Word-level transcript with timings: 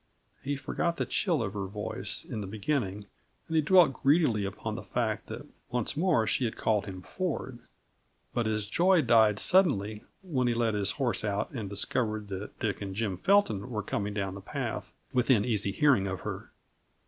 He 0.41 0.55
forgot 0.55 0.97
the 0.97 1.05
chill 1.05 1.43
of 1.43 1.53
her 1.53 1.67
voice 1.67 2.25
in 2.25 2.41
the 2.41 2.47
beginning, 2.47 3.05
and 3.47 3.55
he 3.55 3.61
dwelt 3.61 4.01
greedily 4.01 4.45
upon 4.45 4.73
the 4.73 4.81
fact 4.81 5.27
that 5.27 5.45
once 5.69 5.95
more 5.95 6.25
she 6.25 6.45
had 6.45 6.57
called 6.57 6.87
him 6.87 7.03
Ford. 7.03 7.59
But 8.33 8.47
his 8.47 8.65
joy 8.65 9.03
died 9.03 9.37
suddenly 9.37 10.03
when 10.23 10.47
he 10.47 10.55
led 10.55 10.73
his 10.73 10.93
horse 10.93 11.23
out 11.23 11.51
and 11.51 11.69
discovered 11.69 12.29
that 12.29 12.59
Dick 12.59 12.81
and 12.81 12.95
Jim 12.95 13.15
Felton 13.15 13.69
were 13.69 13.83
coming 13.83 14.15
down 14.15 14.33
the 14.33 14.41
path, 14.41 14.91
within 15.13 15.45
easy 15.45 15.71
hearing 15.71 16.07
of 16.07 16.21
her. 16.21 16.49